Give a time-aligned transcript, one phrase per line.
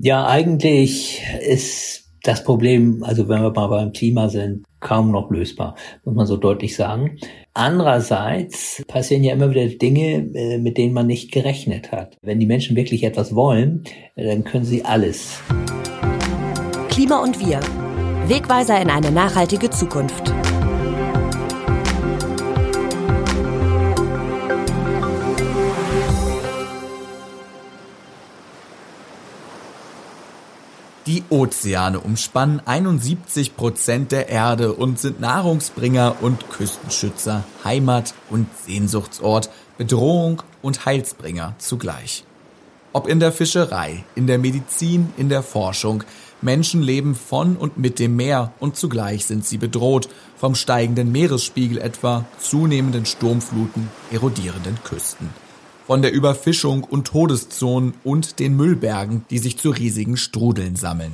[0.00, 5.74] Ja, eigentlich ist das Problem, also wenn wir mal beim Klima sind, kaum noch lösbar,
[6.04, 7.18] muss man so deutlich sagen.
[7.52, 12.16] Andererseits passieren ja immer wieder Dinge, äh, mit denen man nicht gerechnet hat.
[12.22, 13.82] Wenn die Menschen wirklich etwas wollen,
[14.14, 15.40] dann können sie alles.
[16.88, 17.58] Klima und wir.
[18.28, 20.32] Wegweiser in eine nachhaltige Zukunft.
[31.08, 32.60] Die Ozeane umspannen.
[32.66, 41.54] 71 Prozent der Erde und sind Nahrungsbringer und Küstenschützer, Heimat und Sehnsuchtsort, Bedrohung und Heilsbringer
[41.56, 42.24] zugleich.
[42.92, 46.04] Ob in der Fischerei, in der Medizin, in der Forschung,
[46.42, 51.78] Menschen leben von und mit dem Meer und zugleich sind sie bedroht vom steigenden Meeresspiegel
[51.78, 55.30] etwa, zunehmenden Sturmfluten, erodierenden Küsten
[55.88, 61.12] von der Überfischung und Todeszonen und den Müllbergen, die sich zu riesigen Strudeln sammeln.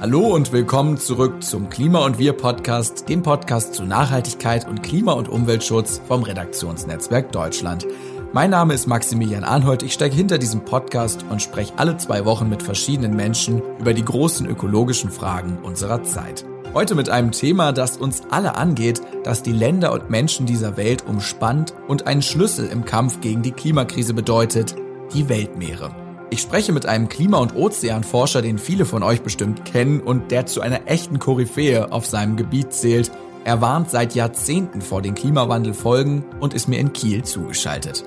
[0.00, 5.12] Hallo und willkommen zurück zum Klima und Wir Podcast, dem Podcast zu Nachhaltigkeit und Klima-
[5.12, 7.86] und Umweltschutz vom Redaktionsnetzwerk Deutschland.
[8.32, 9.82] Mein Name ist Maximilian Arnhold.
[9.82, 14.06] Ich stecke hinter diesem Podcast und spreche alle zwei Wochen mit verschiedenen Menschen über die
[14.06, 16.46] großen ökologischen Fragen unserer Zeit.
[16.78, 21.04] Heute mit einem Thema, das uns alle angeht, das die Länder und Menschen dieser Welt
[21.08, 24.76] umspannt und einen Schlüssel im Kampf gegen die Klimakrise bedeutet,
[25.12, 25.90] die Weltmeere.
[26.30, 30.46] Ich spreche mit einem Klima- und Ozeanforscher, den viele von euch bestimmt kennen und der
[30.46, 33.10] zu einer echten Koryphäe auf seinem Gebiet zählt.
[33.42, 38.04] Er warnt seit Jahrzehnten vor den Klimawandelfolgen und ist mir in Kiel zugeschaltet.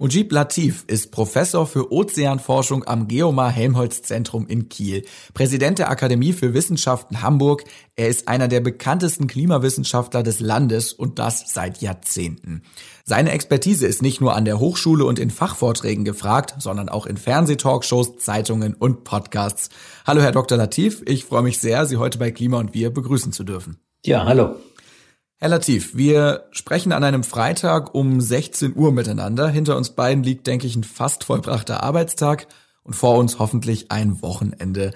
[0.00, 6.32] Mujib Latif ist Professor für Ozeanforschung am Geomar Helmholtz Zentrum in Kiel, Präsident der Akademie
[6.32, 7.64] für Wissenschaften Hamburg.
[7.96, 12.62] Er ist einer der bekanntesten Klimawissenschaftler des Landes und das seit Jahrzehnten.
[13.04, 17.18] Seine Expertise ist nicht nur an der Hochschule und in Fachvorträgen gefragt, sondern auch in
[17.18, 19.68] Fernsehtalkshows, Zeitungen und Podcasts.
[20.06, 20.56] Hallo Herr Dr.
[20.56, 23.76] Latif, ich freue mich sehr, Sie heute bei Klima und Wir begrüßen zu dürfen.
[24.06, 24.56] Ja, hallo.
[25.42, 29.48] Herr Latif, wir sprechen an einem Freitag um 16 Uhr miteinander.
[29.48, 32.46] Hinter uns beiden liegt, denke ich, ein fast vollbrachter Arbeitstag
[32.82, 34.90] und vor uns hoffentlich ein Wochenende.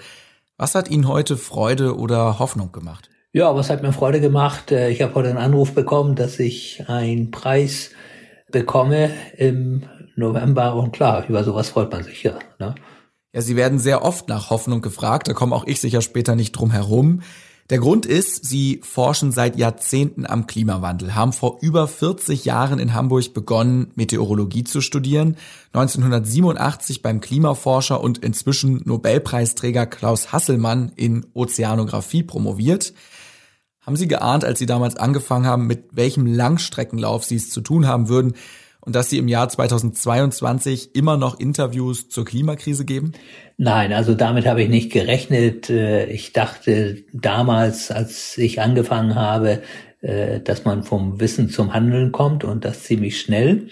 [0.55, 3.09] Was hat Ihnen heute Freude oder Hoffnung gemacht?
[3.33, 4.71] Ja, was hat mir Freude gemacht?
[4.71, 7.89] Äh, ich habe heute einen Anruf bekommen, dass ich einen Preis
[8.51, 9.81] bekomme im
[10.15, 12.37] November und klar, über sowas freut man sich ja.
[12.59, 12.75] Ne?
[13.33, 16.51] Ja, Sie werden sehr oft nach Hoffnung gefragt, da komme auch ich sicher später nicht
[16.51, 17.23] drum herum.
[17.71, 22.93] Der Grund ist, sie forschen seit Jahrzehnten am Klimawandel, haben vor über 40 Jahren in
[22.93, 25.35] Hamburg begonnen, Meteorologie zu studieren,
[25.73, 32.93] 1987 beim Klimaforscher und inzwischen Nobelpreisträger Klaus Hasselmann in Ozeanographie promoviert.
[33.81, 37.87] Haben Sie geahnt, als Sie damals angefangen haben, mit welchem Langstreckenlauf Sie es zu tun
[37.87, 38.35] haben würden
[38.85, 43.13] und dass Sie im Jahr 2022 immer noch Interviews zur Klimakrise geben?
[43.57, 45.69] Nein, also damit habe ich nicht gerechnet.
[45.69, 49.61] Äh, ich dachte damals, als ich angefangen habe,
[50.01, 53.67] äh, dass man vom Wissen zum Handeln kommt und das ziemlich schnell.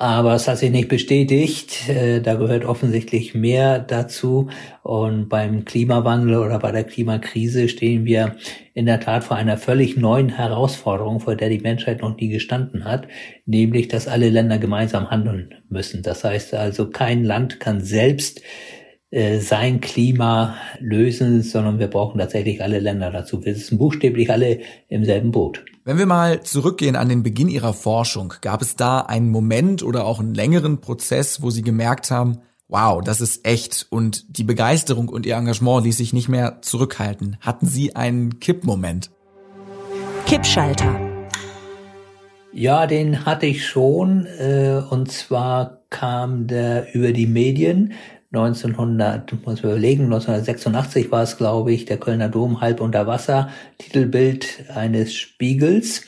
[0.00, 1.86] Aber es hat sich nicht bestätigt.
[1.90, 4.48] Äh, da gehört offensichtlich mehr dazu.
[4.82, 8.36] Und beim Klimawandel oder bei der Klimakrise stehen wir
[8.72, 12.86] in der Tat vor einer völlig neuen Herausforderung, vor der die Menschheit noch nie gestanden
[12.86, 13.08] hat,
[13.44, 16.02] nämlich, dass alle Länder gemeinsam handeln müssen.
[16.02, 18.40] Das heißt also, kein Land kann selbst
[19.12, 23.44] sein Klima lösen, sondern wir brauchen tatsächlich alle Länder dazu.
[23.44, 25.64] Wir sitzen buchstäblich alle im selben Boot.
[25.84, 30.04] Wenn wir mal zurückgehen an den Beginn Ihrer Forschung, gab es da einen Moment oder
[30.04, 32.38] auch einen längeren Prozess, wo Sie gemerkt haben,
[32.68, 37.36] wow, das ist echt und die Begeisterung und Ihr Engagement ließ sich nicht mehr zurückhalten.
[37.40, 39.10] Hatten Sie einen Kippmoment?
[40.26, 41.00] Kippschalter.
[42.52, 44.26] Ja, den hatte ich schon.
[44.26, 47.92] Äh, und zwar kam der über die Medien.
[48.32, 53.50] 1900, muss man überlegen, 1986 war es, glaube ich, der Kölner Dom halb unter Wasser,
[53.78, 56.02] Titelbild eines Spiegels.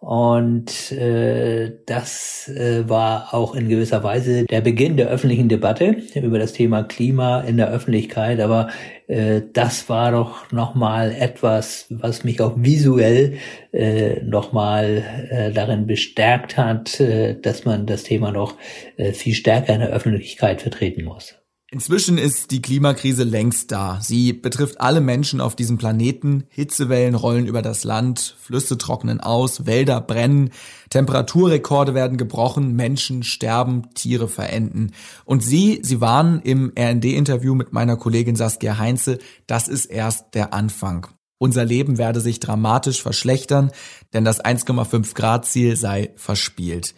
[0.00, 6.38] Und äh, das äh, war auch in gewisser Weise der Beginn der öffentlichen Debatte über
[6.38, 8.40] das Thema Klima in der Öffentlichkeit.
[8.40, 8.68] Aber
[9.08, 13.38] äh, das war doch nochmal etwas, was mich auch visuell
[13.72, 18.54] äh, nochmal äh, darin bestärkt hat, äh, dass man das Thema noch
[18.96, 21.34] äh, viel stärker in der Öffentlichkeit vertreten muss.
[21.68, 23.98] Inzwischen ist die Klimakrise längst da.
[24.00, 26.44] Sie betrifft alle Menschen auf diesem Planeten.
[26.48, 30.50] Hitzewellen rollen über das Land, Flüsse trocknen aus, Wälder brennen,
[30.90, 34.92] Temperaturrekorde werden gebrochen, Menschen sterben, Tiere verenden.
[35.24, 40.54] Und Sie, Sie waren im RND-Interview mit meiner Kollegin Saskia Heinze, das ist erst der
[40.54, 41.08] Anfang.
[41.38, 43.72] Unser Leben werde sich dramatisch verschlechtern,
[44.12, 46.94] denn das 1,5 Grad Ziel sei verspielt.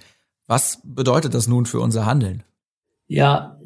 [0.46, 2.44] Was bedeutet das nun für unser Handeln?
[3.06, 3.58] Ja,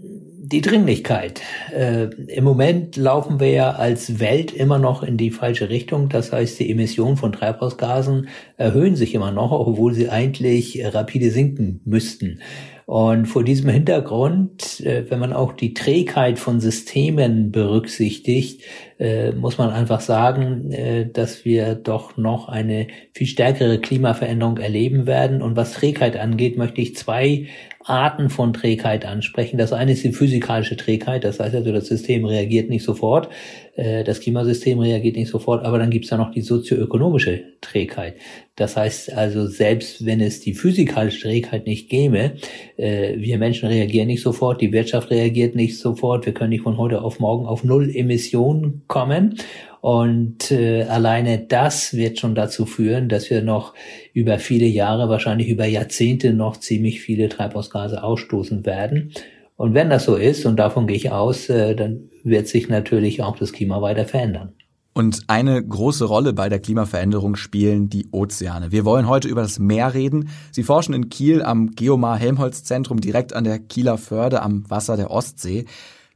[0.44, 1.40] die Dringlichkeit.
[1.72, 6.08] Äh, Im Moment laufen wir ja als Welt immer noch in die falsche Richtung.
[6.08, 11.80] Das heißt, die Emissionen von Treibhausgasen erhöhen sich immer noch, obwohl sie eigentlich rapide sinken
[11.84, 12.40] müssten.
[12.86, 18.62] Und vor diesem Hintergrund, äh, wenn man auch die Trägheit von Systemen berücksichtigt,
[18.98, 25.06] äh, muss man einfach sagen, äh, dass wir doch noch eine viel stärkere Klimaveränderung erleben
[25.06, 25.42] werden.
[25.42, 27.46] Und was Trägheit angeht, möchte ich zwei
[27.84, 29.58] Arten von Trägheit ansprechen.
[29.58, 33.28] Das eine ist die physikalische Trägheit, das heißt also, das System reagiert nicht sofort,
[33.74, 38.14] äh, das Klimasystem reagiert nicht sofort, aber dann gibt es ja noch die sozioökonomische Trägheit.
[38.56, 42.32] Das heißt also, selbst wenn es die physikalische Trägheit nicht gäbe,
[42.76, 46.76] äh, wir Menschen reagieren nicht sofort, die Wirtschaft reagiert nicht sofort, wir können nicht von
[46.76, 49.36] heute auf morgen auf Null Emissionen kommen.
[49.82, 53.74] Und äh, alleine das wird schon dazu führen, dass wir noch
[54.12, 59.12] über viele Jahre, wahrscheinlich über Jahrzehnte noch ziemlich viele Treibhausgase ausstoßen werden.
[59.56, 63.24] Und wenn das so ist, und davon gehe ich aus, äh, dann wird sich natürlich
[63.24, 64.52] auch das Klima weiter verändern.
[64.94, 68.70] Und eine große Rolle bei der Klimaveränderung spielen die Ozeane.
[68.70, 70.28] Wir wollen heute über das Meer reden.
[70.52, 74.96] Sie forschen in Kiel am Geomar Helmholtz Zentrum direkt an der Kieler Förde am Wasser
[74.96, 75.64] der Ostsee.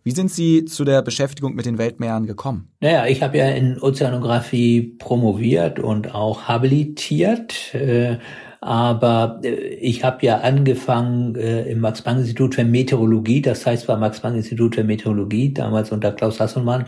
[0.06, 2.68] Wie sind Sie zu der Beschäftigung mit den Weltmeeren gekommen?
[2.78, 7.74] Naja, ich habe ja in Ozeanographie promoviert und auch habilitiert.
[7.74, 8.18] Äh,
[8.60, 14.76] aber äh, ich habe ja angefangen äh, im Max-Planck-Institut für Meteorologie, das heißt war Max-Planck-Institut
[14.76, 16.84] für Meteorologie, damals unter Klaus Hasselmann,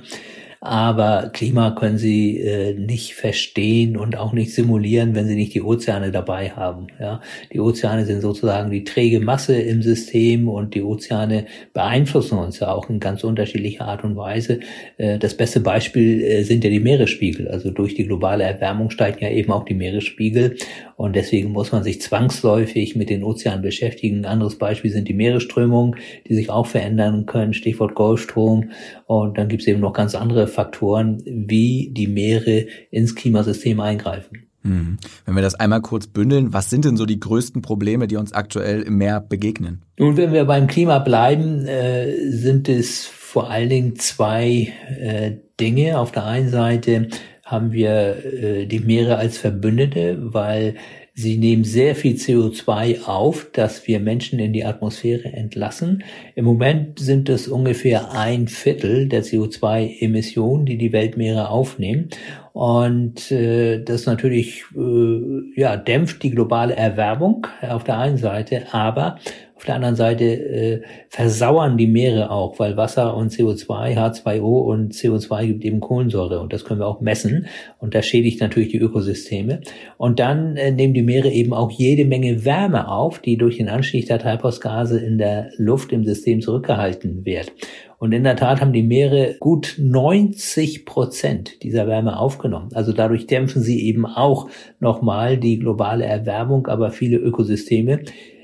[0.61, 5.63] aber Klima können sie äh, nicht verstehen und auch nicht simulieren, wenn sie nicht die
[5.63, 6.89] Ozeane dabei haben.
[7.01, 7.21] Ja,
[7.53, 12.73] die Ozeane sind sozusagen die träge Masse im System und die Ozeane beeinflussen uns ja
[12.73, 14.61] auch in ganz unterschiedlicher Art und Weise.
[14.97, 17.49] Äh, das beste Beispiel äh, sind ja die Meeresspiegel.
[17.49, 20.57] Also durch die globale Erwärmung steigen ja eben auch die Meeresspiegel
[20.99, 24.19] und deswegen muss man sich zwangsläufig mit den Ozeanen beschäftigen.
[24.19, 25.95] Ein anderes Beispiel sind die Meeresströmungen,
[26.27, 27.55] die sich auch verändern können.
[27.55, 28.71] Stichwort Golfstrom.
[29.07, 34.49] Und dann gibt es eben noch ganz andere Faktoren, wie die Meere ins Klimasystem eingreifen.
[34.65, 34.99] Mhm.
[35.25, 38.33] Wenn wir das einmal kurz bündeln, was sind denn so die größten Probleme, die uns
[38.33, 39.85] aktuell im Meer begegnen?
[40.01, 46.01] Nun, wenn wir beim Klima bleiben, äh, sind es vor allen Dingen zwei äh, Dinge.
[46.01, 47.07] Auf der einen Seite
[47.49, 50.75] haben wir äh, die Meere als Verbündete, weil
[51.15, 56.05] sie nehmen sehr viel CO2 auf, das wir Menschen in die Atmosphäre entlassen.
[56.37, 62.11] Im Moment sind es ungefähr ein Viertel der CO2-Emissionen, die die Weltmeere aufnehmen.
[62.53, 69.19] Und äh, das natürlich äh, ja, dämpft die globale Erwärmung auf der einen Seite, aber
[69.59, 74.95] auf der anderen Seite äh, versauern die Meere auch, weil Wasser und CO2, H2O und
[74.95, 77.47] CO2 gibt eben Kohlensäure und das können wir auch messen
[77.81, 79.63] und das schädigt natürlich die Ökosysteme.
[79.97, 83.69] Und dann äh, nehmen die Meere eben auch jede Menge Wärme auf, die durch den
[83.69, 87.51] Anstieg der Treibhausgase in der Luft im System zurückgehalten wird.
[87.99, 92.69] Und in der Tat haben die Meere gut 90 Prozent dieser Wärme aufgenommen.
[92.75, 98.03] Also dadurch dämpfen sie eben auch nochmal die globale Erwärmung, aber viele Ökosysteme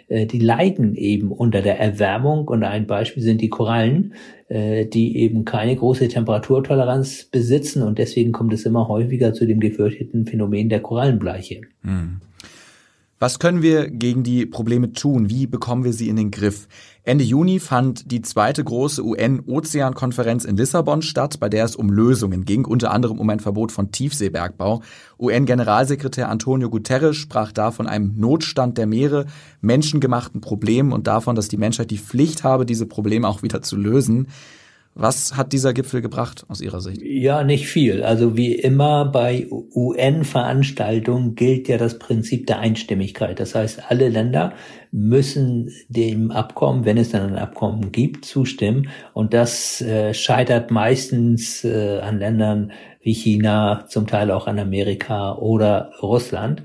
[0.09, 4.15] die leiden eben unter der Erwärmung und ein Beispiel sind die Korallen,
[4.49, 9.61] äh, die eben keine große Temperaturtoleranz besitzen und deswegen kommt es immer häufiger zu dem
[9.61, 11.63] gefürchteten Phänomen der Korallenbleiche.
[11.83, 12.21] Hm.
[13.25, 15.31] Was können wir gegen die Probleme tun?
[15.31, 16.69] Wie bekommen wir sie in den Griff?
[17.05, 22.45] Ende Juni fand die zweite große UN-Ozeankonferenz in Lissabon statt, bei der es um Lösungen
[22.45, 24.83] ging, unter anderem um ein Verbot von Tiefseebergbau.
[25.19, 29.25] UN-Generalsekretär Antonio Guterres sprach da von einem Notstand der Meere,
[29.63, 33.77] menschengemachten Problemen und davon, dass die Menschheit die Pflicht habe, diese Probleme auch wieder zu
[33.77, 34.29] lösen.
[34.97, 37.03] Was hat dieser Gipfel gebracht aus Ihrer Sicht?
[37.03, 38.05] Ja, nicht viel.
[38.05, 43.41] Also wie immer bei UN-Veranstaltungen gilt ja das Prinzip der Einstimmigkeit.
[43.41, 44.53] Das heißt, alle Länder
[44.93, 48.89] müssen dem Abkommen, wenn es dann ein Abkommen gibt, zustimmen.
[49.13, 52.71] Und das äh, scheitert meistens äh, an Ländern
[53.03, 56.63] wie China, zum Teil auch an Amerika oder Russland.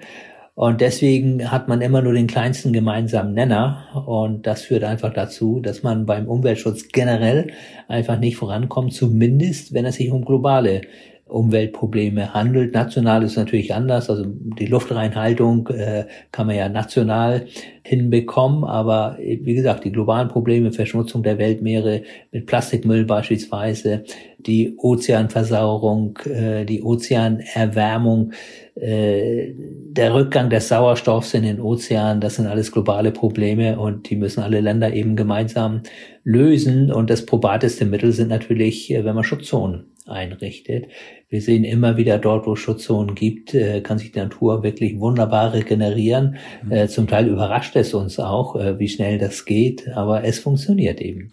[0.60, 4.04] Und deswegen hat man immer nur den kleinsten gemeinsamen Nenner.
[4.06, 7.54] Und das führt einfach dazu, dass man beim Umweltschutz generell
[7.88, 10.82] einfach nicht vorankommt, zumindest wenn es sich um globale
[11.30, 12.74] Umweltprobleme handelt.
[12.74, 14.10] National ist natürlich anders.
[14.10, 17.46] Also die Luftreinhaltung äh, kann man ja national
[17.84, 18.64] hinbekommen.
[18.64, 24.04] Aber wie gesagt, die globalen Probleme, Verschmutzung der Weltmeere mit Plastikmüll beispielsweise,
[24.40, 28.32] die Ozeanversauerung, äh, die Ozeanerwärmung,
[28.76, 34.16] äh, der Rückgang des Sauerstoffs in den Ozeanen, das sind alles globale Probleme und die
[34.16, 35.82] müssen alle Länder eben gemeinsam
[36.24, 36.92] lösen.
[36.92, 40.88] Und das probateste Mittel sind natürlich, äh, wenn man Schutzzonen einrichtet.
[41.30, 45.54] Wir sehen immer wieder dort, wo Schutzzonen gibt, äh, kann sich die Natur wirklich wunderbar
[45.54, 46.36] regenerieren.
[46.64, 46.88] Mhm.
[46.88, 51.32] Zum Teil überrascht es uns auch, wie schnell das geht, aber es funktioniert eben.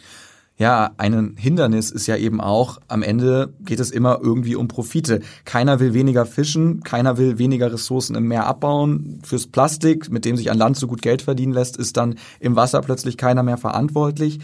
[0.59, 5.21] Ja, ein Hindernis ist ja eben auch, am Ende geht es immer irgendwie um Profite.
[5.45, 9.21] Keiner will weniger fischen, keiner will weniger Ressourcen im Meer abbauen.
[9.23, 12.57] Fürs Plastik, mit dem sich an Land so gut Geld verdienen lässt, ist dann im
[12.57, 14.39] Wasser plötzlich keiner mehr verantwortlich.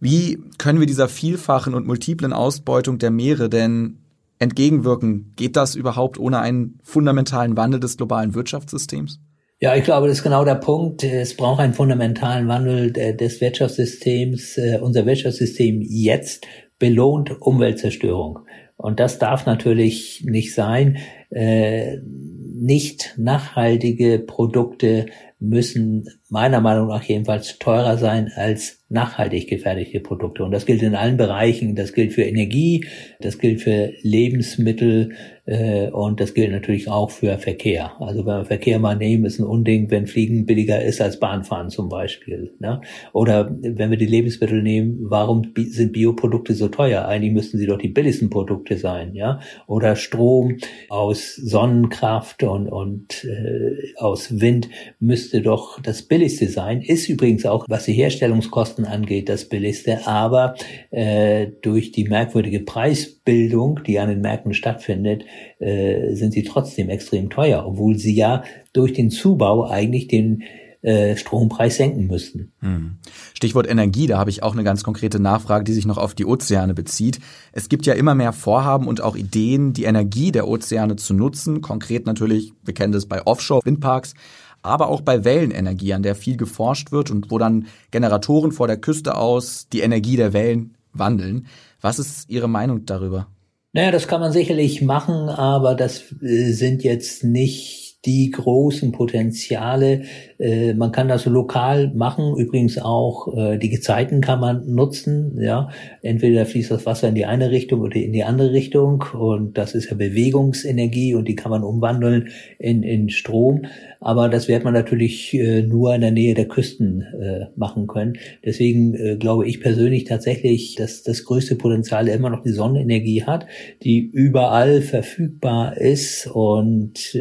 [0.00, 3.98] Wie können wir dieser vielfachen und multiplen Ausbeutung der Meere denn
[4.38, 5.34] entgegenwirken?
[5.36, 9.20] Geht das überhaupt ohne einen fundamentalen Wandel des globalen Wirtschaftssystems?
[9.60, 11.04] Ja, ich glaube, das ist genau der Punkt.
[11.04, 14.56] Es braucht einen fundamentalen Wandel des Wirtschaftssystems.
[14.56, 16.46] Äh, unser Wirtschaftssystem jetzt
[16.78, 18.38] belohnt Umweltzerstörung.
[18.78, 20.96] Und das darf natürlich nicht sein.
[21.28, 25.06] Äh, nicht nachhaltige Produkte
[25.38, 30.44] müssen meiner Meinung nach jedenfalls teurer sein als nachhaltig gefertigte Produkte.
[30.44, 31.76] Und das gilt in allen Bereichen.
[31.76, 32.84] Das gilt für Energie,
[33.20, 35.12] das gilt für Lebensmittel
[35.46, 37.92] äh, und das gilt natürlich auch für Verkehr.
[38.00, 41.70] Also wenn wir Verkehr mal nehmen, ist ein Unding, wenn Fliegen billiger ist als Bahnfahren
[41.70, 42.52] zum Beispiel.
[42.58, 42.80] Ne?
[43.12, 47.06] Oder wenn wir die Lebensmittel nehmen, warum sind Bioprodukte so teuer?
[47.06, 49.14] Eigentlich müssten sie doch die billigsten Produkte sein.
[49.14, 49.38] ja?
[49.68, 50.56] Oder Strom
[50.88, 54.68] aus Sonnenkraft und, und äh, aus Wind
[54.98, 60.06] müsste doch das billigste billigste sein, ist übrigens auch, was die Herstellungskosten angeht, das billigste,
[60.06, 60.54] aber
[60.90, 65.24] äh, durch die merkwürdige Preisbildung, die an den Märkten stattfindet,
[65.60, 70.42] äh, sind sie trotzdem extrem teuer, obwohl sie ja durch den Zubau eigentlich den
[70.82, 72.52] äh, Strompreis senken müssten.
[72.60, 72.98] Hm.
[73.32, 76.26] Stichwort Energie, da habe ich auch eine ganz konkrete Nachfrage, die sich noch auf die
[76.26, 77.18] Ozeane bezieht.
[77.52, 81.62] Es gibt ja immer mehr Vorhaben und auch Ideen, die Energie der Ozeane zu nutzen.
[81.62, 84.14] Konkret natürlich, wir kennen das bei Offshore-Windparks,
[84.62, 88.76] aber auch bei Wellenenergie, an der viel geforscht wird und wo dann Generatoren vor der
[88.76, 91.46] Küste aus die Energie der Wellen wandeln.
[91.80, 93.28] Was ist Ihre Meinung darüber?
[93.72, 100.02] Naja, das kann man sicherlich machen, aber das äh, sind jetzt nicht die großen Potenziale.
[100.38, 105.38] Äh, man kann das lokal machen, übrigens auch äh, die Gezeiten kann man nutzen.
[105.40, 105.68] Ja,
[106.02, 109.74] entweder fließt das Wasser in die eine Richtung oder in die andere Richtung und das
[109.74, 112.28] ist ja Bewegungsenergie und die kann man umwandeln
[112.58, 113.66] in, in Strom.
[114.00, 118.14] Aber das wird man natürlich äh, nur in der Nähe der Küsten äh, machen können.
[118.42, 123.46] Deswegen äh, glaube ich persönlich tatsächlich, dass das größte Potenzial immer noch die Sonnenenergie hat,
[123.82, 127.14] die überall verfügbar ist und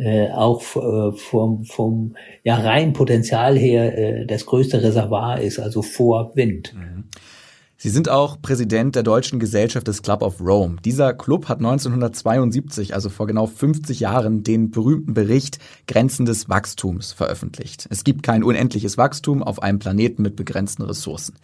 [0.00, 5.82] äh, auch äh, vom, vom ja, rein Potenzial her äh, das größte Reservoir ist, also
[5.82, 6.74] vor Wind.
[6.74, 7.04] Mhm.
[7.76, 10.76] Sie sind auch Präsident der Deutschen Gesellschaft des Club of Rome.
[10.84, 17.12] Dieser Club hat 1972, also vor genau 50 Jahren, den berühmten Bericht Grenzen des Wachstums
[17.12, 17.86] veröffentlicht.
[17.90, 21.36] Es gibt kein unendliches Wachstum auf einem Planeten mit begrenzten Ressourcen.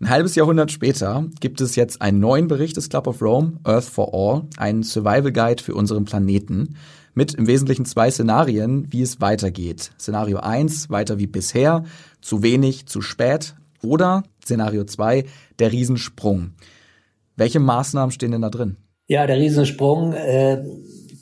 [0.00, 3.84] Ein halbes Jahrhundert später gibt es jetzt einen neuen Bericht des Club of Rome, Earth
[3.84, 6.76] for All, einen Survival Guide für unseren Planeten
[7.14, 9.90] mit im Wesentlichen zwei Szenarien, wie es weitergeht.
[9.98, 11.82] Szenario 1, weiter wie bisher,
[12.20, 13.56] zu wenig, zu spät.
[13.82, 15.24] Oder Szenario 2,
[15.58, 16.52] der Riesensprung.
[17.36, 18.76] Welche Maßnahmen stehen denn da drin?
[19.08, 20.62] Ja, der Riesensprung äh,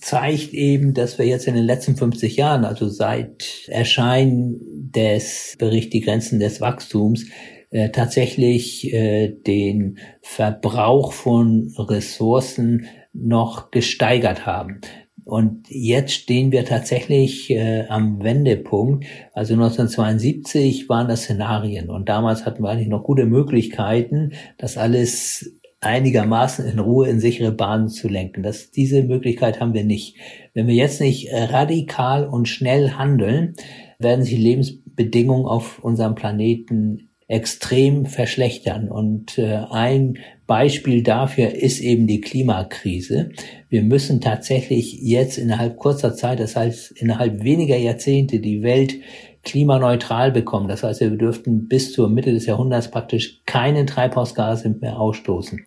[0.02, 5.92] zeigt eben, dass wir jetzt in den letzten 50 Jahren, also seit Erscheinen des Berichts
[5.92, 7.24] Die Grenzen des Wachstums,
[7.70, 14.80] äh, tatsächlich äh, den Verbrauch von Ressourcen noch gesteigert haben.
[15.24, 19.04] Und jetzt stehen wir tatsächlich äh, am Wendepunkt.
[19.32, 25.58] Also 1972 waren das Szenarien und damals hatten wir eigentlich noch gute Möglichkeiten, das alles
[25.80, 28.44] einigermaßen in Ruhe in sichere Bahnen zu lenken.
[28.44, 30.16] Das, diese Möglichkeit haben wir nicht.
[30.54, 33.56] Wenn wir jetzt nicht radikal und schnell handeln,
[33.98, 38.88] werden sich Lebensbedingungen auf unserem Planeten extrem verschlechtern.
[38.88, 43.30] Und äh, ein Beispiel dafür ist eben die Klimakrise.
[43.68, 48.94] Wir müssen tatsächlich jetzt innerhalb kurzer Zeit, das heißt innerhalb weniger Jahrzehnte, die Welt
[49.42, 50.68] klimaneutral bekommen.
[50.68, 55.64] Das heißt, wir dürften bis zur Mitte des Jahrhunderts praktisch keine Treibhausgase mehr ausstoßen.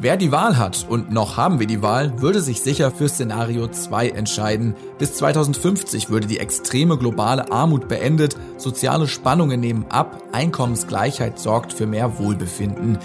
[0.00, 3.66] Wer die Wahl hat, und noch haben wir die Wahl, würde sich sicher für Szenario
[3.66, 4.76] 2 entscheiden.
[4.96, 11.88] Bis 2050 würde die extreme globale Armut beendet, soziale Spannungen nehmen ab, Einkommensgleichheit sorgt für
[11.88, 12.98] mehr Wohlbefinden.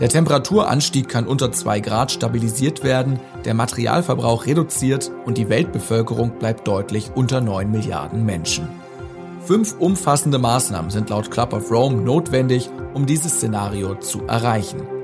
[0.00, 6.66] Der Temperaturanstieg kann unter 2 Grad stabilisiert werden, der Materialverbrauch reduziert und die Weltbevölkerung bleibt
[6.66, 8.68] deutlich unter 9 Milliarden Menschen.
[9.44, 14.99] Fünf umfassende Maßnahmen sind laut Club of Rome notwendig, um dieses Szenario zu erreichen.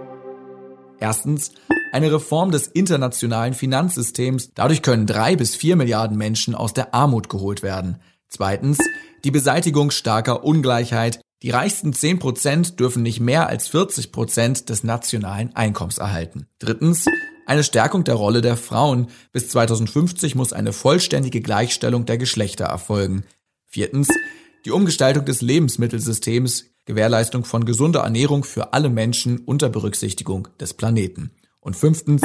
[1.01, 1.53] Erstens,
[1.93, 4.53] eine Reform des internationalen Finanzsystems.
[4.55, 8.01] Dadurch können drei bis vier Milliarden Menschen aus der Armut geholt werden.
[8.29, 8.79] Zweitens,
[9.25, 11.21] die Beseitigung starker Ungleichheit.
[11.43, 16.47] Die reichsten 10 Prozent dürfen nicht mehr als 40 Prozent des nationalen Einkommens erhalten.
[16.59, 17.05] Drittens,
[17.47, 19.09] eine Stärkung der Rolle der Frauen.
[19.33, 23.25] Bis 2050 muss eine vollständige Gleichstellung der Geschlechter erfolgen.
[23.67, 24.09] Viertens,
[24.67, 31.31] die Umgestaltung des Lebensmittelsystems, Gewährleistung von gesunder Ernährung für alle Menschen unter Berücksichtigung des Planeten.
[31.61, 32.23] Und fünftens,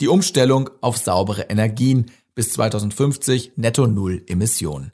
[0.00, 4.90] die Umstellung auf saubere Energien bis 2050 netto Null Emissionen.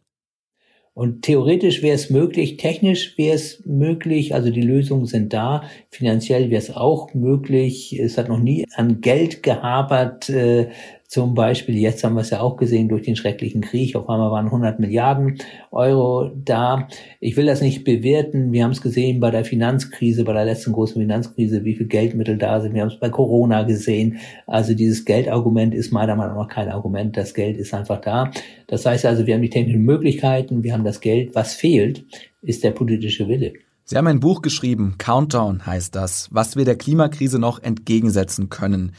[0.92, 6.50] Und theoretisch wäre es möglich, technisch wäre es möglich, also die Lösungen sind da, finanziell
[6.50, 7.99] wäre es auch möglich.
[7.99, 10.69] Es hat noch nie an Geld gehapert, äh,
[11.11, 14.31] zum Beispiel, jetzt haben wir es ja auch gesehen durch den schrecklichen Krieg, auf einmal
[14.31, 15.38] waren 100 Milliarden
[15.73, 16.87] Euro da.
[17.19, 18.52] Ich will das nicht bewerten.
[18.52, 22.38] Wir haben es gesehen bei der Finanzkrise, bei der letzten großen Finanzkrise, wie viel Geldmittel
[22.38, 22.75] da sind.
[22.75, 24.19] Wir haben es bei Corona gesehen.
[24.47, 27.17] Also dieses Geldargument ist meiner Meinung nach kein Argument.
[27.17, 28.31] Das Geld ist einfach da.
[28.69, 31.35] Das heißt also, wir haben die technischen Möglichkeiten, wir haben das Geld.
[31.35, 32.05] Was fehlt,
[32.40, 33.55] ist der politische Wille.
[33.83, 38.93] Sie haben ein Buch geschrieben, Countdown heißt das, was wir der Klimakrise noch entgegensetzen können.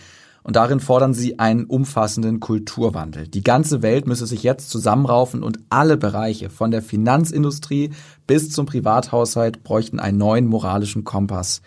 [0.43, 3.27] Und darin fordern sie einen umfassenden Kulturwandel.
[3.27, 7.91] Die ganze Welt müsse sich jetzt zusammenraufen und alle Bereiche, von der Finanzindustrie
[8.25, 11.61] bis zum Privathaushalt, bräuchten einen neuen moralischen Kompass.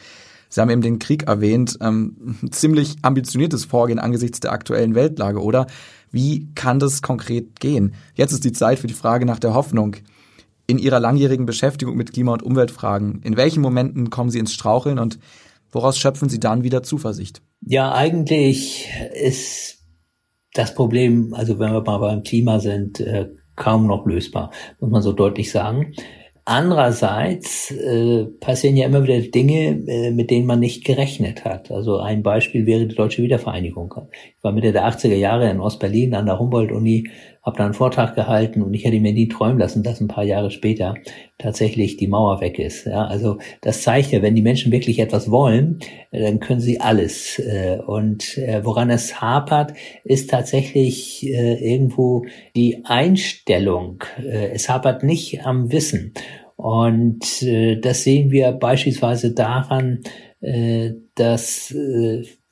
[0.48, 5.66] Sie haben eben den Krieg erwähnt, ähm, ziemlich ambitioniertes Vorgehen angesichts der aktuellen Weltlage, oder?
[6.10, 7.94] Wie kann das konkret gehen?
[8.14, 9.96] Jetzt ist die Zeit für die Frage nach der Hoffnung.
[10.66, 14.98] In Ihrer langjährigen Beschäftigung mit Klima- und Umweltfragen, in welchen Momenten kommen Sie ins Straucheln
[14.98, 15.18] und
[15.74, 17.42] woraus schöpfen Sie dann wieder Zuversicht?
[17.60, 19.84] Ja, eigentlich ist
[20.54, 24.50] das Problem, also wenn wir mal beim Klima sind, äh, kaum noch lösbar,
[24.80, 25.94] muss man so deutlich sagen.
[26.46, 31.70] Andererseits äh, passieren ja immer wieder Dinge, äh, mit denen man nicht gerechnet hat.
[31.70, 33.94] Also ein Beispiel wäre die deutsche Wiedervereinigung.
[34.36, 37.08] Ich war Mitte der 80er Jahre in Ostberlin an der Humboldt-Uni,
[37.44, 40.24] habe da einen Vortrag gehalten und ich hätte mir nie träumen lassen, dass ein paar
[40.24, 40.94] Jahre später
[41.36, 42.86] tatsächlich die Mauer weg ist.
[42.86, 45.78] Ja, also das zeigt ja, wenn die Menschen wirklich etwas wollen,
[46.10, 47.38] äh, dann können sie alles.
[47.38, 49.74] Äh, und äh, woran es hapert,
[50.04, 52.24] ist tatsächlich irgendwo
[52.56, 54.02] die Einstellung.
[54.16, 56.14] Es hapert nicht am Wissen.
[56.56, 57.44] Und
[57.84, 60.00] das sehen wir beispielsweise daran,
[61.14, 61.74] dass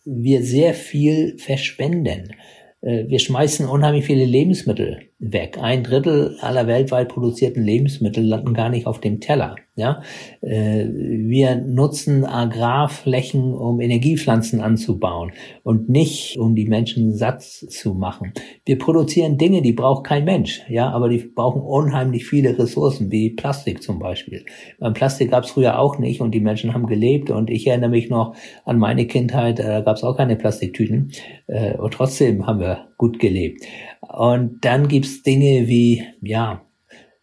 [0.04, 2.34] wir sehr viel verschwenden.
[2.82, 5.56] Wir schmeißen unheimlich viele Lebensmittel weg.
[5.61, 9.54] Ein Drittel aller weltweit produzierten Lebensmittel landen gar nicht auf dem Teller.
[9.75, 10.02] Ja,
[10.43, 15.32] äh, wir nutzen Agrarflächen, um Energiepflanzen anzubauen
[15.63, 18.35] und nicht, um die Menschen satt zu machen.
[18.67, 20.61] Wir produzieren Dinge, die braucht kein Mensch.
[20.69, 24.45] Ja, aber die brauchen unheimlich viele Ressourcen, wie Plastik zum Beispiel.
[24.78, 27.91] Beim Plastik gab es früher auch nicht und die Menschen haben gelebt und ich erinnere
[27.91, 28.35] mich noch
[28.67, 31.13] an meine Kindheit, da gab es auch keine Plastiktüten
[31.47, 33.65] äh, und trotzdem haben wir gut gelebt.
[34.00, 36.64] Und dann gibt's Dinge wie, ja,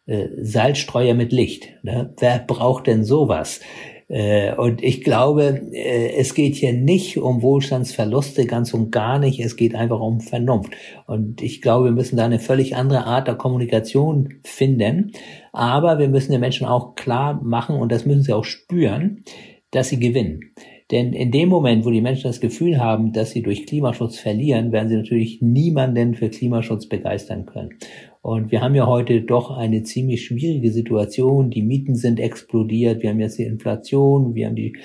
[0.06, 1.70] äh, Salzstreuer mit Licht.
[1.82, 2.14] Ne?
[2.20, 3.62] Wer braucht denn sowas?
[4.10, 9.40] Äh, und ich glaube, äh, es geht hier nicht um Wohlstandsverluste, ganz und gar nicht.
[9.40, 10.74] Es geht einfach um Vernunft.
[11.06, 15.12] Und ich glaube, wir müssen da eine völlig andere Art der Kommunikation finden.
[15.54, 19.24] Aber wir müssen den Menschen auch klar machen, und das müssen sie auch spüren,
[19.72, 20.54] dass sie gewinnen.
[20.92, 24.72] Denn in dem Moment, wo die Menschen das Gefühl haben, dass sie durch Klimaschutz verlieren,
[24.72, 27.78] werden sie natürlich niemanden für Klimaschutz begeistern können.
[28.22, 31.52] Und wir haben ja heute doch eine ziemlich schwierige Situation.
[31.52, 33.02] Die Mieten sind explodiert.
[33.02, 34.36] Wir haben jetzt die Inflation.
[34.36, 34.78] Wir haben die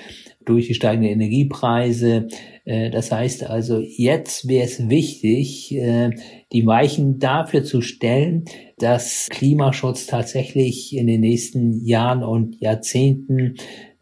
[0.45, 2.27] durch die steigenden Energiepreise.
[2.63, 6.11] Äh, das heißt also, jetzt wäre es wichtig, äh,
[6.53, 8.45] die Weichen dafür zu stellen,
[8.77, 13.55] dass Klimaschutz tatsächlich in den nächsten Jahren und Jahrzehnten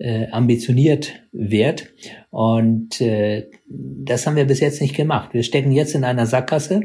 [0.04, 1.94] äh, ambitioniert wird.
[2.30, 5.34] Und äh, das haben wir bis jetzt nicht gemacht.
[5.34, 6.82] Wir stecken jetzt in einer Sackgasse,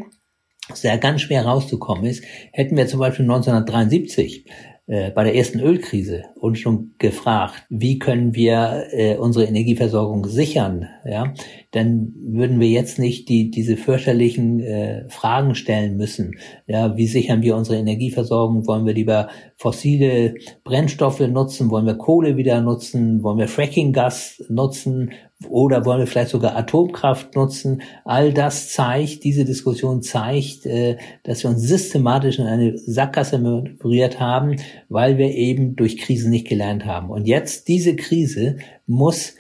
[0.71, 2.23] aus der ganz schwer rauszukommen ist.
[2.53, 4.45] Hätten wir zum Beispiel 1973
[4.89, 10.89] äh, bei der ersten Ölkrise uns schon gefragt, wie können wir äh, unsere Energieversorgung sichern,
[11.05, 11.35] ja,
[11.73, 16.37] dann würden wir jetzt nicht die, diese fürchterlichen äh, Fragen stellen müssen.
[16.67, 18.67] Ja, wie sichern wir unsere Energieversorgung?
[18.67, 21.71] Wollen wir lieber fossile Brennstoffe nutzen?
[21.71, 23.23] Wollen wir Kohle wieder nutzen?
[23.23, 25.11] Wollen wir Frackinggas nutzen?
[25.47, 27.83] Oder wollen wir vielleicht sogar Atomkraft nutzen?
[28.05, 34.19] All das zeigt, diese Diskussion zeigt, äh, dass wir uns systematisch in eine Sackgasse manövriert
[34.19, 34.57] haben,
[34.89, 37.11] weil wir eben durch Krisen nicht gelernt haben.
[37.11, 39.35] Und jetzt diese Krise muss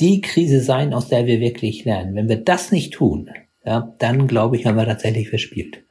[0.00, 2.14] die Krise sein, aus der wir wirklich lernen.
[2.14, 3.30] Wenn wir das nicht tun,
[3.64, 5.84] ja, dann glaube ich, haben wir tatsächlich verspielt.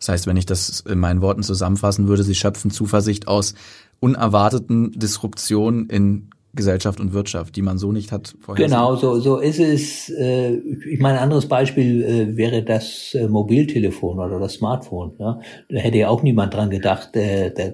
[0.00, 3.54] Das heißt, wenn ich das in meinen Worten zusammenfassen würde, Sie schöpfen Zuversicht aus
[4.00, 8.66] unerwarteten Disruptionen in Gesellschaft und Wirtschaft, die man so nicht hat vorher.
[8.66, 10.08] Genau, so, so ist es.
[10.10, 15.12] Äh, ich meine, ein anderes Beispiel äh, wäre das äh, Mobiltelefon oder das Smartphone.
[15.18, 15.40] Ja?
[15.68, 17.10] Da hätte ja auch niemand dran gedacht,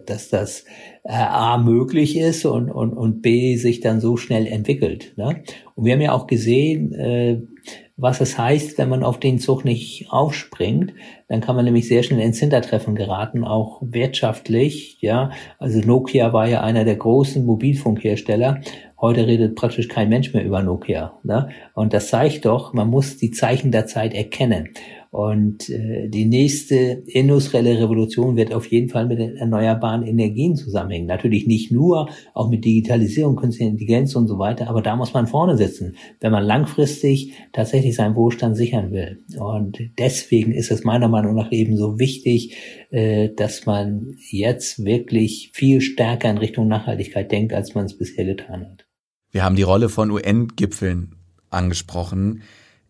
[0.07, 0.65] dass das
[1.05, 5.15] A möglich ist und, und, und B sich dann so schnell entwickelt.
[5.17, 5.43] Ne?
[5.75, 7.49] Und wir haben ja auch gesehen,
[7.97, 10.95] was es heißt, wenn man auf den Zug nicht aufspringt.
[11.29, 14.99] Dann kann man nämlich sehr schnell ins Hintertreffen geraten, auch wirtschaftlich.
[15.01, 18.61] Ja, also Nokia war ja einer der großen Mobilfunkhersteller.
[19.01, 21.19] Heute redet praktisch kein Mensch mehr über Nokia.
[21.23, 21.51] Ne?
[21.75, 24.71] Und das zeigt doch, man muss die Zeichen der Zeit erkennen.
[25.13, 31.07] Und äh, die nächste industrielle Revolution wird auf jeden Fall mit den erneuerbaren Energien zusammenhängen.
[31.07, 35.27] Natürlich nicht nur, auch mit Digitalisierung, künstlicher Intelligenz und so weiter, aber da muss man
[35.27, 39.23] vorne sitzen, wenn man langfristig tatsächlich seinen Wohlstand sichern will.
[39.39, 42.57] Und deswegen ist es meiner Meinung nach eben so wichtig,
[42.89, 48.25] äh, dass man jetzt wirklich viel stärker in Richtung Nachhaltigkeit denkt, als man es bisher
[48.25, 48.87] getan hat.
[49.31, 51.17] Wir haben die Rolle von UN-Gipfeln
[51.51, 52.45] angesprochen.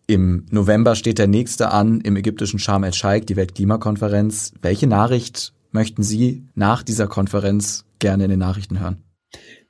[0.07, 4.53] Im November steht der nächste an im ägyptischen Sharm el-Sheikh, die Weltklimakonferenz.
[4.61, 9.03] Welche Nachricht möchten Sie nach dieser Konferenz gerne in den Nachrichten hören?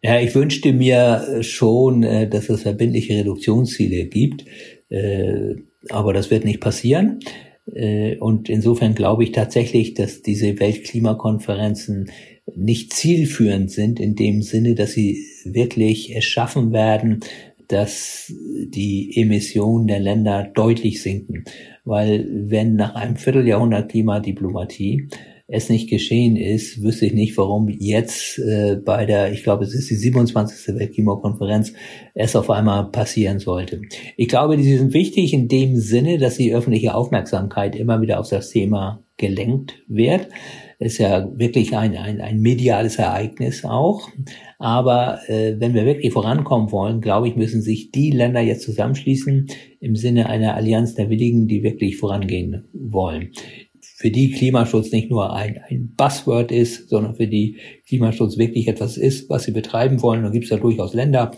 [0.02, 4.44] Ja, ich wünschte mir schon, äh, dass es verbindliche Reduktionsziele gibt,
[4.88, 5.54] äh,
[5.90, 7.20] aber das wird nicht passieren.
[7.72, 12.10] Äh, und insofern glaube ich tatsächlich, dass diese Weltklimakonferenzen
[12.56, 17.20] nicht zielführend sind in dem Sinne, dass sie wirklich es schaffen werden,
[17.72, 21.44] dass die Emissionen der Länder deutlich sinken.
[21.84, 25.08] Weil wenn nach einem Vierteljahrhundert Klimadiplomatie
[25.48, 29.74] es nicht geschehen ist, wüsste ich nicht, warum jetzt äh, bei der, ich glaube, es
[29.74, 30.74] ist die 27.
[30.76, 31.74] Weltklimakonferenz,
[32.14, 33.82] es auf einmal passieren sollte.
[34.16, 38.28] Ich glaube, die sind wichtig in dem Sinne, dass die öffentliche Aufmerksamkeit immer wieder auf
[38.30, 40.28] das Thema gelenkt wird
[40.82, 44.08] ist ja wirklich ein, ein, ein mediales Ereignis auch.
[44.58, 49.48] Aber äh, wenn wir wirklich vorankommen wollen, glaube ich, müssen sich die Länder jetzt zusammenschließen
[49.80, 53.30] im Sinne einer Allianz der Willigen, die wirklich vorangehen wollen.
[53.80, 58.96] Für die Klimaschutz nicht nur ein, ein Buzzword ist, sondern für die Klimaschutz wirklich etwas
[58.96, 60.22] ist, was sie betreiben wollen.
[60.22, 61.32] Da gibt es ja durchaus Länder,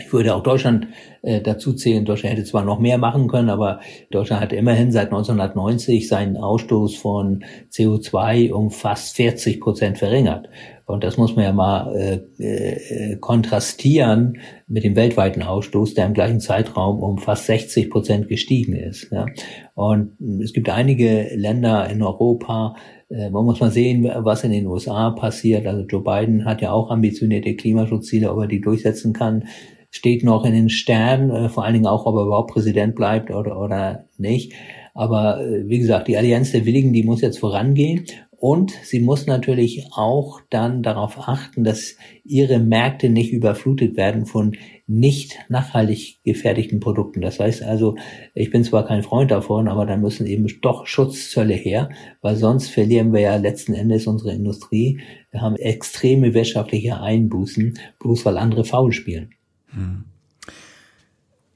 [0.00, 0.88] ich würde auch Deutschland
[1.22, 2.04] äh, dazu zählen.
[2.04, 3.80] Deutschland hätte zwar noch mehr machen können, aber
[4.10, 10.48] Deutschland hat immerhin seit 1990 seinen Ausstoß von CO2 um fast 40 Prozent verringert.
[10.88, 16.14] Und das muss man ja mal äh, äh, kontrastieren mit dem weltweiten Ausstoß, der im
[16.14, 19.12] gleichen Zeitraum um fast 60 Prozent gestiegen ist.
[19.12, 19.26] Ja.
[19.74, 22.74] Und es gibt einige Länder in Europa,
[23.10, 25.66] äh, man muss mal sehen, was in den USA passiert.
[25.66, 29.44] Also Joe Biden hat ja auch ambitionierte Klimaschutzziele, ob er die durchsetzen kann
[29.90, 33.30] steht noch in den Sternen, äh, vor allen Dingen auch, ob er überhaupt Präsident bleibt
[33.30, 34.52] oder, oder nicht.
[34.94, 38.04] Aber äh, wie gesagt, die Allianz der Willigen, die muss jetzt vorangehen
[38.40, 44.56] und sie muss natürlich auch dann darauf achten, dass ihre Märkte nicht überflutet werden von
[44.86, 47.20] nicht nachhaltig gefertigten Produkten.
[47.20, 47.96] Das heißt also,
[48.34, 51.88] ich bin zwar kein Freund davon, aber da müssen eben doch Schutzzölle her,
[52.22, 55.00] weil sonst verlieren wir ja letzten Endes unsere Industrie.
[55.32, 59.30] Wir haben extreme wirtschaftliche Einbußen, bloß weil andere faul spielen.
[59.70, 60.04] Hm.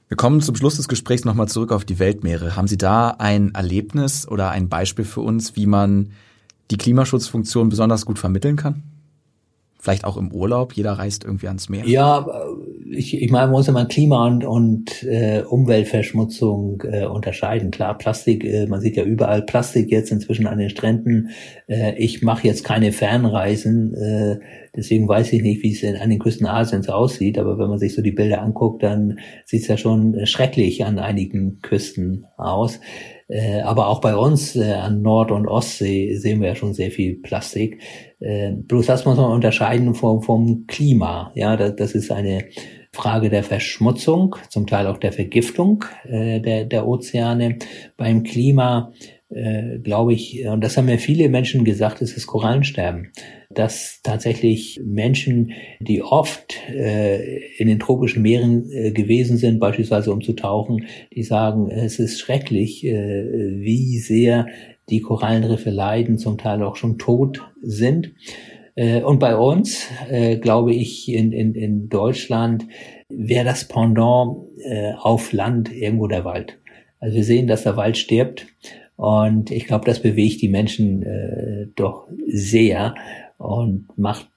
[0.09, 2.57] Wir kommen zum Schluss des Gesprächs nochmal zurück auf die Weltmeere.
[2.57, 6.11] Haben Sie da ein Erlebnis oder ein Beispiel für uns, wie man
[6.71, 8.83] die Klimaschutzfunktion besonders gut vermitteln kann?
[9.83, 11.85] Vielleicht auch im Urlaub, jeder reist irgendwie ans Meer.
[11.85, 12.25] Ja,
[12.89, 17.69] ich, ich meine, man muss immer Klima und, und äh, Umweltverschmutzung äh, unterscheiden.
[17.69, 21.31] Klar, Plastik, äh, man sieht ja überall Plastik jetzt inzwischen an den Stränden.
[21.67, 24.39] Äh, ich mache jetzt keine Fernreisen, äh,
[24.73, 27.37] deswegen weiß ich nicht, wie es an den Küsten Asiens aussieht.
[27.37, 30.97] Aber wenn man sich so die Bilder anguckt, dann sieht es ja schon schrecklich an
[30.97, 32.79] einigen Küsten aus.
[33.27, 36.91] Äh, aber auch bei uns äh, an Nord- und Ostsee sehen wir ja schon sehr
[36.91, 37.81] viel Plastik.
[38.19, 41.31] Äh, bloß das muss man unterscheiden vom, vom Klima.
[41.35, 42.45] Ja, das, das ist eine
[42.91, 47.57] Frage der Verschmutzung, zum Teil auch der Vergiftung äh, der, der Ozeane.
[47.97, 48.91] Beim Klima
[49.35, 53.11] äh, glaube ich, und das haben mir viele Menschen gesagt, ist das Korallensterben.
[53.49, 60.21] Dass tatsächlich Menschen, die oft äh, in den tropischen Meeren äh, gewesen sind, beispielsweise um
[60.21, 63.25] zu tauchen, die sagen, es ist schrecklich, äh,
[63.59, 64.47] wie sehr
[64.89, 68.13] die Korallenriffe leiden, zum Teil auch schon tot sind.
[68.75, 72.65] Äh, und bei uns, äh, glaube ich, in, in, in Deutschland
[73.09, 76.59] wäre das Pendant äh, auf Land irgendwo der Wald.
[76.99, 78.47] Also wir sehen, dass der Wald stirbt
[78.95, 82.95] und ich glaube, das bewegt die Menschen äh, doch sehr
[83.37, 84.27] und macht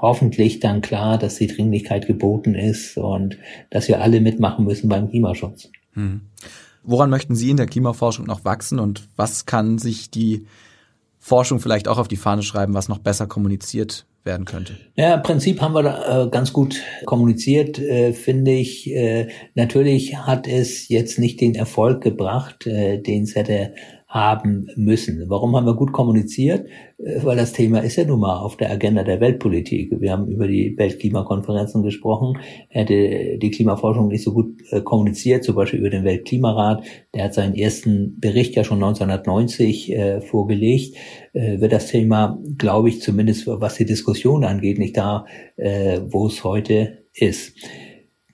[0.00, 3.36] hoffentlich dann klar, dass die Dringlichkeit geboten ist und
[3.70, 5.70] dass wir alle mitmachen müssen beim Klimaschutz.
[5.92, 6.22] Hm.
[6.82, 10.46] Woran möchten Sie in der Klimaforschung noch wachsen und was kann sich die
[11.18, 14.76] Forschung vielleicht auch auf die Fahne schreiben, was noch besser kommuniziert werden könnte?
[14.96, 18.90] Ja, im Prinzip haben wir da, äh, ganz gut kommuniziert, äh, finde ich.
[18.90, 23.74] Äh, natürlich hat es jetzt nicht den Erfolg gebracht, äh, den es hätte
[24.12, 25.24] haben müssen.
[25.28, 26.66] Warum haben wir gut kommuniziert?
[26.98, 29.90] Äh, weil das Thema ist ja nun mal auf der Agenda der Weltpolitik.
[30.00, 32.38] Wir haben über die Weltklimakonferenzen gesprochen.
[32.68, 37.34] Hätte die Klimaforschung nicht so gut äh, kommuniziert, zum Beispiel über den Weltklimarat, der hat
[37.34, 40.94] seinen ersten Bericht ja schon 1990 äh, vorgelegt,
[41.32, 45.24] äh, wird das Thema, glaube ich, zumindest was die Diskussion angeht, nicht da,
[45.56, 47.56] äh, wo es heute ist.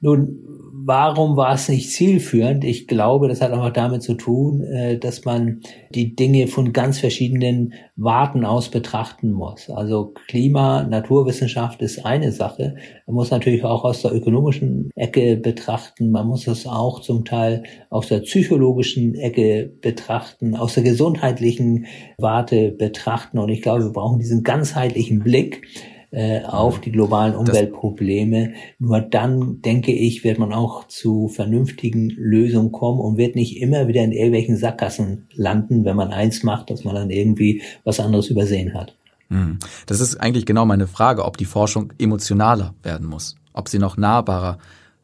[0.00, 0.47] Nun,
[0.88, 2.64] warum war es nicht zielführend?
[2.64, 5.60] Ich glaube, das hat auch damit zu tun, äh, dass man
[5.94, 9.68] die Dinge von ganz verschiedenen Warten aus betrachten muss.
[9.68, 12.76] Also Klima, Naturwissenschaft ist eine Sache.
[13.06, 16.10] Man muss natürlich auch aus der ökonomischen Ecke betrachten.
[16.10, 21.84] Man muss es auch zum Teil aus der psychologischen Ecke betrachten, aus der gesundheitlichen
[22.16, 23.38] Warte betrachten.
[23.38, 25.66] Und ich glaube, wir brauchen diesen ganzheitlichen Blick
[26.10, 28.54] äh, auf die globalen Umweltprobleme.
[28.78, 33.88] Nur dann, denke ich, wird man auch zu vernünftigen Lösungen kommen und wird nicht immer
[33.88, 38.28] wieder in irgendwelchen Sackgassen landen, wenn man eins macht, dass man dann irgendwie was anderes
[38.28, 38.94] übersehen hat.
[39.28, 39.58] Hm.
[39.86, 43.96] Das ist eigentlich genau meine Frage, ob die Forschung emotionaler werden muss, ob sie noch
[43.96, 44.58] nahbarer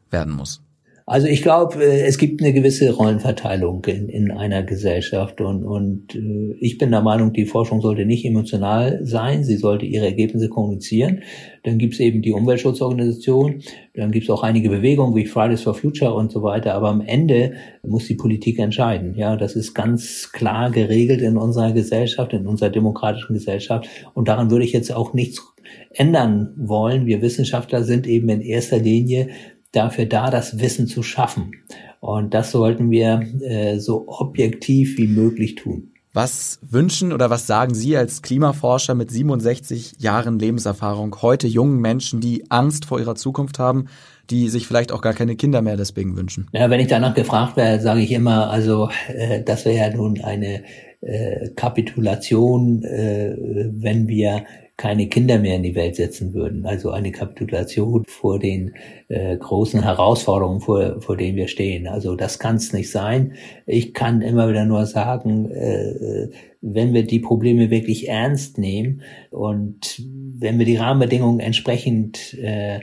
[0.09, 0.64] werden muss.
[1.07, 6.15] Also ich glaube, äh, es gibt eine gewisse Rollenverteilung in, in einer Gesellschaft und, und
[6.15, 10.49] äh, ich bin der Meinung, die Forschung sollte nicht emotional sein, sie sollte ihre Ergebnisse
[10.49, 11.21] kommunizieren.
[11.61, 13.61] Dann gibt es eben die Umweltschutzorganisation,
[13.93, 17.01] dann gibt es auch einige Bewegungen wie Fridays for Future und so weiter, aber am
[17.01, 19.13] Ende muss die Politik entscheiden.
[19.13, 24.49] Ja, das ist ganz klar geregelt in unserer Gesellschaft, in unserer demokratischen Gesellschaft und daran
[24.49, 25.53] würde ich jetzt auch nichts
[25.91, 27.05] ändern wollen.
[27.05, 29.29] Wir Wissenschaftler sind eben in erster Linie
[29.75, 31.51] dafür da, das Wissen zu schaffen.
[31.99, 35.91] Und das sollten wir äh, so objektiv wie möglich tun.
[36.15, 42.21] Was wünschen oder was sagen Sie als Klimaforscher mit 67 Jahren Lebenserfahrung heute jungen Menschen,
[42.21, 43.87] die Angst vor ihrer Zukunft haben,
[44.29, 46.47] die sich vielleicht auch gar keine Kinder mehr deswegen wünschen?
[46.53, 50.21] Ja, wenn ich danach gefragt werde, sage ich immer, also äh, das wäre ja nun
[50.21, 50.63] eine
[51.01, 54.45] äh, Kapitulation, äh, wenn wir
[54.77, 56.65] keine Kinder mehr in die Welt setzen würden.
[56.65, 58.73] Also eine Kapitulation vor den
[59.07, 61.87] äh, großen Herausforderungen, vor, vor denen wir stehen.
[61.87, 63.33] Also das kann es nicht sein.
[63.65, 66.29] Ich kann immer wieder nur sagen, äh,
[66.61, 70.03] wenn wir die Probleme wirklich ernst nehmen und
[70.37, 72.81] wenn wir die Rahmenbedingungen entsprechend äh,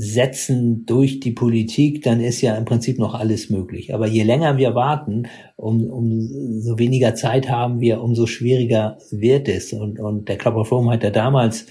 [0.00, 3.92] setzen durch die Politik, dann ist ja im Prinzip noch alles möglich.
[3.92, 9.48] Aber je länger wir warten, um, um so weniger Zeit haben wir, umso schwieriger wird
[9.48, 9.72] es.
[9.72, 11.66] Und, und der Club of Rome hat ja damals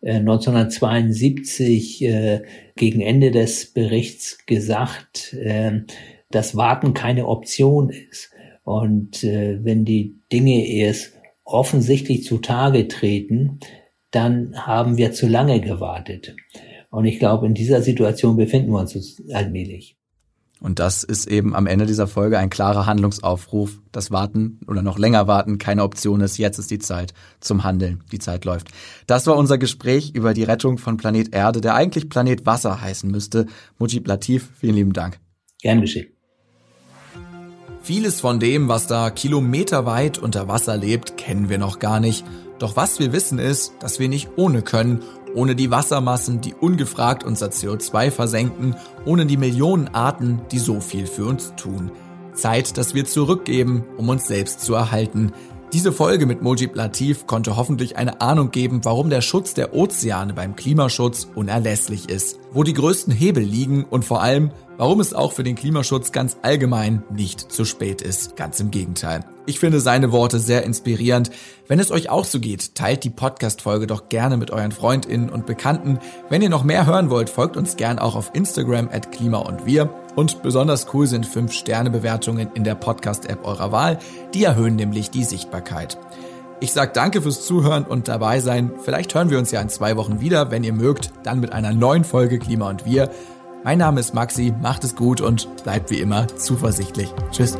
[0.00, 2.42] äh, 1972 äh,
[2.74, 5.82] gegen Ende des Berichts gesagt, äh,
[6.32, 8.32] dass Warten keine Option ist.
[8.64, 11.12] Und äh, wenn die Dinge erst
[11.44, 13.60] offensichtlich zutage treten,
[14.10, 16.34] dann haben wir zu lange gewartet.
[16.90, 19.98] Und ich glaube, in dieser Situation befinden wir uns allmählich.
[20.60, 23.80] Und das ist eben am Ende dieser Folge ein klarer Handlungsaufruf.
[23.92, 26.36] Das Warten oder noch länger warten keine Option ist.
[26.36, 28.02] Jetzt ist die Zeit zum Handeln.
[28.10, 28.68] Die Zeit läuft.
[29.06, 33.08] Das war unser Gespräch über die Rettung von Planet Erde, der eigentlich Planet Wasser heißen
[33.08, 33.46] müsste.
[33.78, 35.20] Mujib Latif, vielen lieben Dank.
[35.62, 36.08] Gern geschehen.
[37.82, 42.24] Vieles von dem, was da kilometerweit unter Wasser lebt, kennen wir noch gar nicht.
[42.58, 45.02] Doch was wir wissen ist, dass wir nicht ohne können
[45.34, 51.06] ohne die Wassermassen, die ungefragt unser CO2 versenken, ohne die Millionen Arten, die so viel
[51.06, 51.90] für uns tun.
[52.34, 55.32] Zeit, dass wir zurückgeben, um uns selbst zu erhalten.
[55.72, 60.32] Diese Folge mit Mojib Latif konnte hoffentlich eine Ahnung geben, warum der Schutz der Ozeane
[60.32, 65.32] beim Klimaschutz unerlässlich ist, wo die größten Hebel liegen und vor allem, warum es auch
[65.32, 68.36] für den Klimaschutz ganz allgemein nicht zu spät ist.
[68.36, 69.24] Ganz im Gegenteil.
[69.44, 71.30] Ich finde seine Worte sehr inspirierend.
[71.66, 75.46] Wenn es euch auch so geht, teilt die Podcast-Folge doch gerne mit euren FreundInnen und
[75.46, 75.98] Bekannten.
[76.30, 79.66] Wenn ihr noch mehr hören wollt, folgt uns gern auch auf Instagram at Klima und
[79.66, 79.90] Wir.
[80.14, 83.98] Und besonders cool sind 5-Sterne-Bewertungen in der Podcast-App eurer Wahl.
[84.34, 85.98] Die erhöhen nämlich die Sichtbarkeit.
[86.60, 88.72] Ich sag danke fürs Zuhören und dabei sein.
[88.82, 91.72] Vielleicht hören wir uns ja in zwei Wochen wieder, wenn ihr mögt, dann mit einer
[91.72, 93.10] neuen Folge Klima und Wir.
[93.64, 97.12] Mein Name ist Maxi, macht es gut und bleibt wie immer zuversichtlich.
[97.32, 97.58] Tschüss.